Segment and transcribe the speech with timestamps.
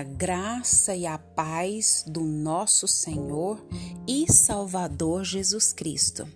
[0.00, 3.62] A graça e a paz do nosso Senhor
[4.08, 6.26] e Salvador Jesus Cristo.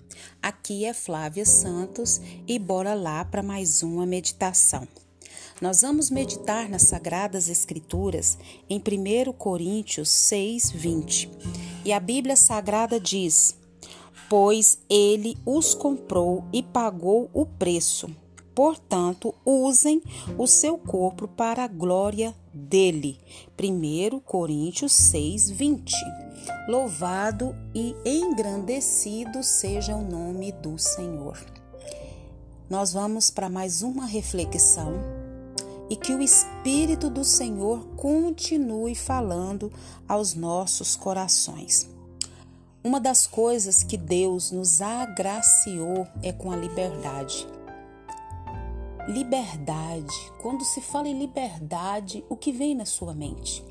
[0.43, 4.87] Aqui é Flávia Santos e bora lá para mais uma meditação.
[5.63, 8.37] Nós vamos meditar nas Sagradas Escrituras
[8.69, 11.31] em 1 Coríntios 6, 20.
[11.87, 13.57] E a Bíblia Sagrada diz:
[14.29, 18.15] Pois ele os comprou e pagou o preço
[18.55, 20.01] Portanto, usem
[20.39, 23.19] o seu corpo para a glória dele.
[23.61, 25.95] 1 Coríntios 6, 20.
[26.69, 31.39] Louvado e engrandecido seja o nome do Senhor.
[32.71, 34.95] Nós vamos para mais uma reflexão
[35.91, 39.71] e que o Espírito do Senhor continue falando
[40.09, 41.89] aos nossos corações.
[42.83, 47.47] Uma das coisas que Deus nos agraciou é com a liberdade.
[49.07, 50.33] Liberdade.
[50.41, 53.63] Quando se fala em liberdade, o que vem na sua mente?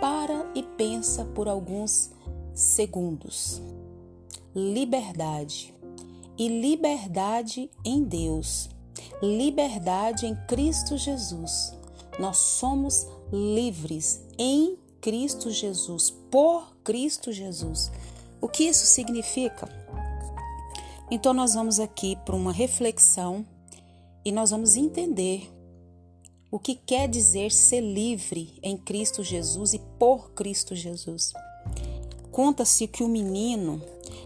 [0.00, 2.10] Para e pensa por alguns
[2.54, 3.60] segundos.
[4.54, 5.74] Liberdade.
[6.38, 8.70] E liberdade em Deus.
[9.22, 11.74] Liberdade em Cristo Jesus.
[12.18, 17.92] Nós somos livres em Cristo Jesus, por Cristo Jesus.
[18.40, 19.68] O que isso significa?
[21.10, 23.44] Então, nós vamos aqui para uma reflexão
[24.26, 25.48] e nós vamos entender
[26.50, 31.32] o que quer dizer ser livre em Cristo Jesus e por Cristo Jesus.
[32.32, 33.80] Conta-se que o menino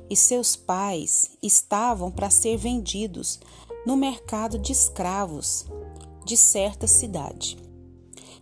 [0.09, 3.41] e seus pais estavam para ser vendidos
[3.85, 5.67] no mercado de escravos
[6.25, 7.59] de certa cidade.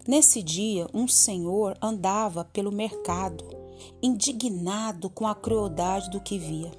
[0.06, 3.45] Nesse dia, um senhor andava pelo mercado,
[4.01, 6.70] indignado com a crueldade do que via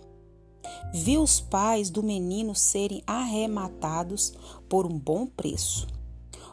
[0.93, 4.33] viu os pais do menino serem arrematados
[4.67, 5.87] por um bom preço.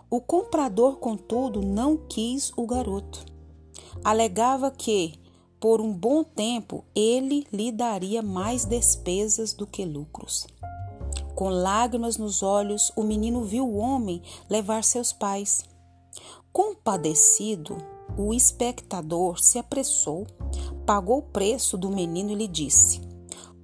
[0.08, 3.24] O comprador, contudo, não quis o garoto.
[4.04, 5.14] Alegava que,
[5.58, 10.46] por um bom tempo, ele lhe daria mais despesas do que lucros.
[11.34, 15.64] Com lágrimas nos olhos, o menino viu o homem levar seus pais.
[16.52, 17.76] Compadecido,
[18.16, 20.26] o espectador se apressou,
[20.86, 23.05] pagou o preço do menino e lhe disse: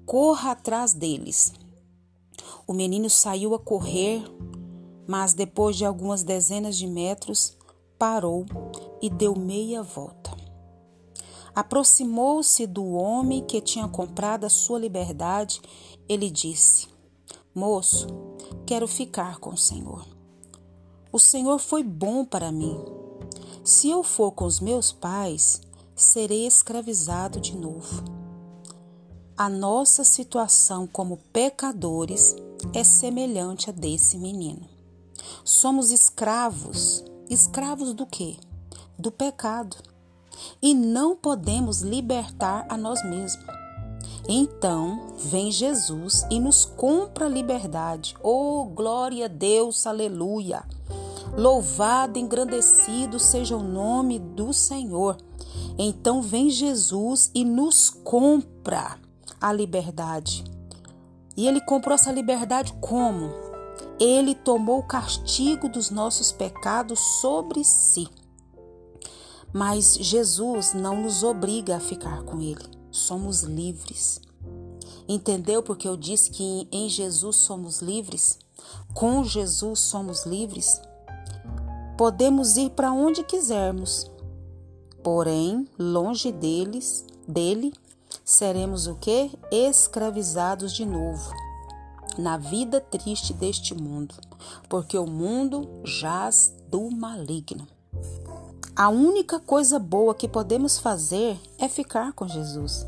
[0.06, 1.52] corra atrás deles.
[2.66, 4.22] O menino saiu a correr,
[5.06, 7.56] mas depois de algumas dezenas de metros,
[7.98, 8.46] parou
[9.00, 10.30] e deu meia volta.
[11.54, 15.60] Aproximou-se do homem que tinha comprado a sua liberdade.
[16.08, 16.88] Ele disse:
[17.54, 18.06] Moço,
[18.64, 20.06] quero ficar com o Senhor.
[21.12, 22.82] O Senhor foi bom para mim.
[23.62, 25.60] Se eu for com os meus pais,
[25.94, 28.21] serei escravizado de novo.
[29.42, 32.36] A nossa situação como pecadores
[32.72, 34.68] é semelhante a desse menino.
[35.44, 37.02] Somos escravos.
[37.28, 38.36] Escravos do quê?
[38.96, 39.76] Do pecado.
[40.62, 43.44] E não podemos libertar a nós mesmos.
[44.28, 48.14] Então vem Jesus e nos compra a liberdade.
[48.22, 50.62] Oh, glória a Deus, aleluia!
[51.36, 55.16] Louvado, engrandecido seja o nome do Senhor.
[55.76, 59.02] Então vem Jesus e nos compra
[59.42, 60.44] a liberdade.
[61.36, 63.30] E ele comprou essa liberdade como?
[63.98, 68.08] Ele tomou o castigo dos nossos pecados sobre si.
[69.52, 72.64] Mas Jesus não nos obriga a ficar com ele.
[72.90, 74.20] Somos livres.
[75.08, 78.38] Entendeu porque eu disse que em Jesus somos livres?
[78.94, 80.80] Com Jesus somos livres?
[81.98, 84.10] Podemos ir para onde quisermos,
[85.02, 87.72] porém, longe deles, dele,
[88.24, 89.30] seremos o que?
[89.50, 91.32] Escravizados de novo
[92.18, 94.14] na vida triste deste mundo,
[94.68, 97.66] porque o mundo jaz do maligno.
[98.74, 102.86] A única coisa boa que podemos fazer é ficar com Jesus.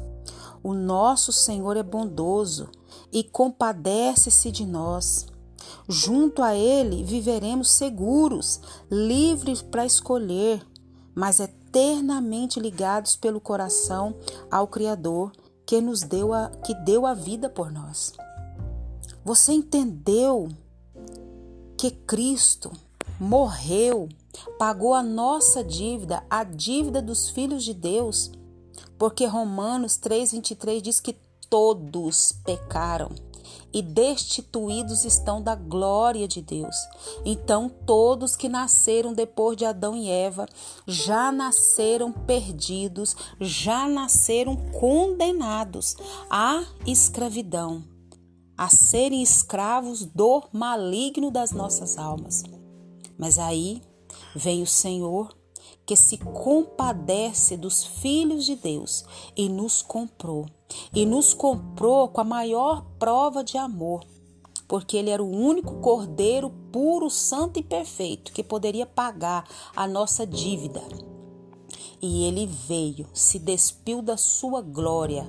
[0.62, 2.70] O nosso Senhor é bondoso
[3.12, 5.26] e compadece-se de nós.
[5.86, 8.60] Junto a Ele viveremos seguros,
[8.90, 10.66] livres para escolher,
[11.14, 14.14] mas é eternamente ligados pelo coração
[14.48, 15.32] ao Criador
[15.66, 18.12] que nos deu a, que deu a vida por nós.
[19.24, 20.48] Você entendeu
[21.76, 22.70] que Cristo
[23.18, 24.08] morreu,
[24.56, 28.30] pagou a nossa dívida, a dívida dos filhos de Deus,
[28.96, 31.16] porque Romanos 3:23 diz que
[31.50, 33.10] todos pecaram
[33.74, 36.76] e destituídos estão da glória de Deus.
[37.24, 40.46] Então, todos que nasceram depois de Adão e Eva
[40.86, 45.96] já nasceram perdidos, já nasceram condenados
[46.30, 47.84] à escravidão,
[48.56, 52.44] a serem escravos do maligno das nossas almas.
[53.18, 53.82] Mas aí
[54.36, 55.43] vem o Senhor
[55.86, 59.04] que se compadece dos filhos de Deus
[59.36, 60.46] e nos comprou.
[60.94, 64.04] E nos comprou com a maior prova de amor,
[64.66, 69.46] porque ele era o único cordeiro puro, santo e perfeito que poderia pagar
[69.76, 70.82] a nossa dívida.
[72.00, 75.28] E ele veio, se despiu da sua glória,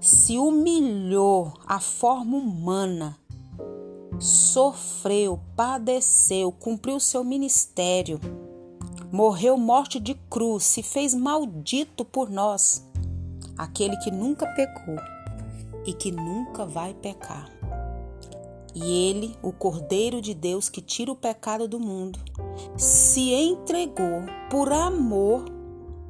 [0.00, 3.18] se humilhou à forma humana,
[4.18, 8.20] sofreu, padeceu, cumpriu seu ministério
[9.12, 12.82] morreu morte de cruz, se fez maldito por nós,
[13.58, 14.96] aquele que nunca pecou
[15.84, 17.50] e que nunca vai pecar.
[18.74, 22.18] E ele, o Cordeiro de Deus que tira o pecado do mundo,
[22.74, 25.44] se entregou por amor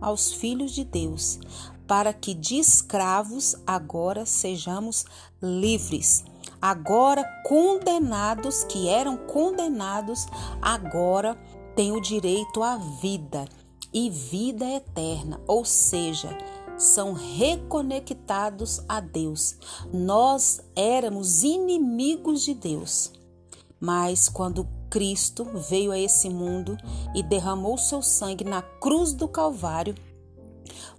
[0.00, 1.40] aos filhos de Deus,
[1.88, 5.04] para que de escravos agora sejamos
[5.42, 6.24] livres.
[6.60, 10.28] Agora condenados, que eram condenados,
[10.60, 11.36] agora
[11.74, 13.46] têm o direito à vida
[13.92, 16.36] e vida eterna, ou seja,
[16.76, 19.56] são reconectados a Deus.
[19.92, 23.12] Nós éramos inimigos de Deus,
[23.80, 26.76] mas quando Cristo veio a esse mundo
[27.14, 29.94] e derramou seu sangue na cruz do Calvário,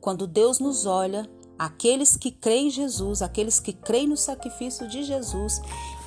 [0.01, 5.03] quando Deus nos olha, aqueles que creem em Jesus, aqueles que creem no sacrifício de
[5.03, 5.61] Jesus,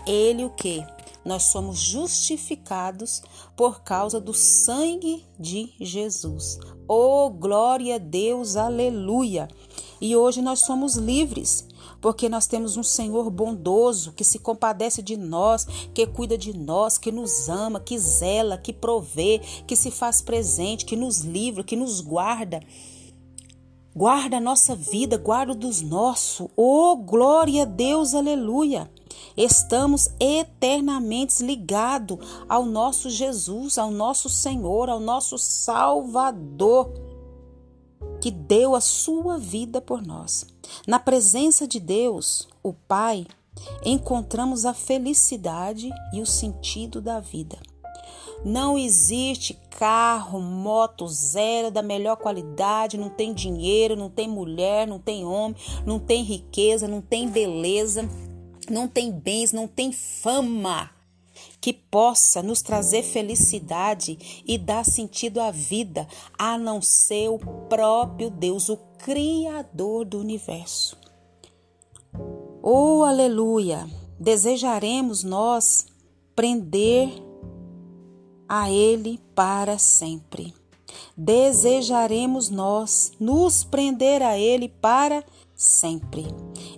[0.07, 0.85] ele o que?
[1.27, 3.21] Nós somos justificados
[3.57, 6.59] por causa do sangue de Jesus.
[6.87, 9.49] Oh, glória a Deus, aleluia!
[10.01, 11.67] E hoje nós somos livres,
[12.01, 16.97] porque nós temos um Senhor bondoso que se compadece de nós, que cuida de nós,
[16.97, 21.75] que nos ama, que zela, que provê, que se faz presente, que nos livra, que
[21.75, 22.63] nos guarda.
[23.93, 26.49] Guarda a nossa vida, guarda dos nossos.
[26.55, 28.89] Oh, glória a Deus, aleluia!
[29.37, 32.19] Estamos eternamente ligados
[32.49, 36.91] ao nosso Jesus, ao nosso Senhor, ao nosso Salvador,
[38.21, 40.47] que deu a sua vida por nós.
[40.87, 43.27] Na presença de Deus, o Pai,
[43.85, 47.59] encontramos a felicidade e o sentido da vida.
[48.45, 54.99] Não existe carro, moto zero da melhor qualidade, não tem dinheiro, não tem mulher, não
[54.99, 58.09] tem homem, não tem riqueza, não tem beleza
[58.71, 60.91] não tem bens, não tem fama
[61.61, 66.07] que possa nos trazer felicidade e dar sentido à vida,
[66.39, 70.97] a não ser o próprio Deus, o Criador do universo.
[72.63, 73.89] Oh, aleluia!
[74.19, 75.87] Desejaremos nós
[76.35, 77.11] prender
[78.49, 80.55] a Ele para sempre.
[81.17, 85.36] Desejaremos nós nos prender a Ele para sempre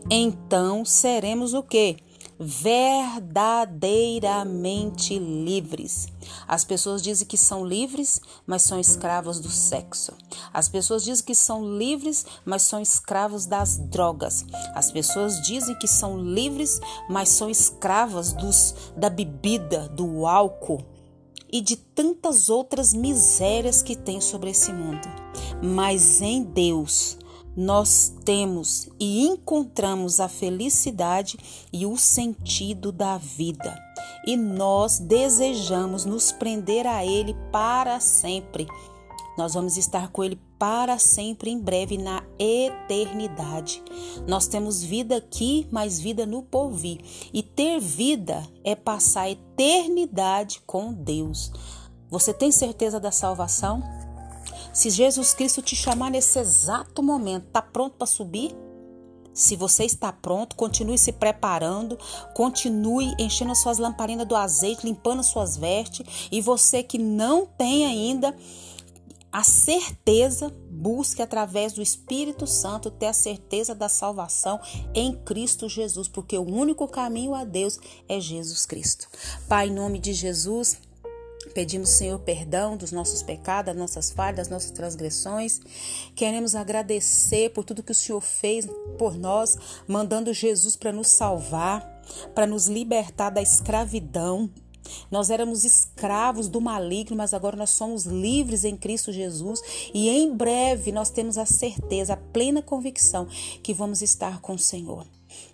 [0.09, 1.97] então seremos o que?
[2.39, 6.07] Verdadeiramente livres.
[6.47, 10.13] As pessoas dizem que são livres, mas são escravos do sexo.
[10.55, 14.45] As pessoas dizem que são livres, mas são escravos das drogas.
[14.73, 16.81] As pessoas dizem que são livres,
[17.11, 20.85] mas são escravas dos, da bebida, do álcool
[21.51, 25.09] e de tantas outras misérias que tem sobre esse mundo.
[25.61, 27.19] Mas em Deus,
[27.59, 31.37] nós temos e encontramos a felicidade
[31.73, 33.77] e o sentido da vida.
[34.25, 38.69] E nós desejamos nos prender a Ele para sempre.
[39.37, 43.83] Nós vamos estar com Ele para sempre, em breve, na eternidade.
[44.25, 47.01] Nós temos vida aqui, mas vida no porvir.
[47.33, 51.51] E ter vida é passar a eternidade com Deus.
[52.09, 53.83] Você tem certeza da salvação?
[54.79, 58.55] Se Jesus Cristo te chamar nesse exato momento, está pronto para subir?
[59.35, 61.99] Se você está pronto, continue se preparando,
[62.33, 66.29] continue enchendo as suas lamparinas do azeite, limpando as suas vestes.
[66.31, 68.33] E você que não tem ainda
[69.33, 74.61] a certeza, busque através do Espírito Santo ter a certeza da salvação
[74.95, 79.09] em Cristo Jesus, porque o único caminho a Deus é Jesus Cristo.
[79.49, 80.77] Pai, em nome de Jesus.
[81.55, 85.61] Pedimos, Senhor, perdão dos nossos pecados, das nossas falhas, das nossas transgressões.
[86.15, 88.67] Queremos agradecer por tudo que o Senhor fez
[88.99, 92.03] por nós, mandando Jesus para nos salvar,
[92.35, 94.51] para nos libertar da escravidão.
[95.11, 99.61] Nós éramos escravos do maligno, mas agora nós somos livres em Cristo Jesus
[99.93, 103.27] e em breve nós temos a certeza, a plena convicção
[103.63, 105.07] que vamos estar com o Senhor.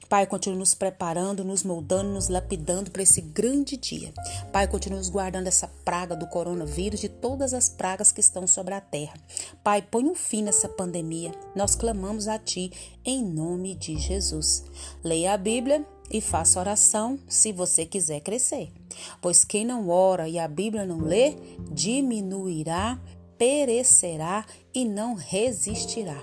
[0.09, 4.13] Pai, continue nos preparando, nos moldando, nos lapidando para esse grande dia.
[4.53, 8.75] Pai, continue nos guardando essa praga do coronavírus e todas as pragas que estão sobre
[8.75, 9.15] a terra.
[9.63, 11.33] Pai, põe um fim nessa pandemia.
[11.57, 12.71] Nós clamamos a Ti
[13.05, 14.65] em nome de Jesus.
[15.03, 18.71] Leia a Bíblia e faça oração se você quiser crescer.
[19.21, 21.35] Pois quem não ora e a Bíblia não lê,
[21.71, 23.01] diminuirá
[23.39, 26.23] perecerá e não resistirá.